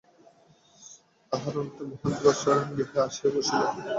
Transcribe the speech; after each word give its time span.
আহারান্তে 1.31 1.81
মহেন্দ্র 1.89 2.25
শয়নগৃহে 2.41 2.97
আসিয়া 3.05 3.29
বসিল। 3.33 3.61